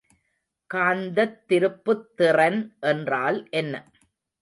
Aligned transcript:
காந்தத்திருப்புத் 0.69 2.07
திறன் 2.15 2.59
என்றால் 2.79 3.47
என்ன? 3.51 3.73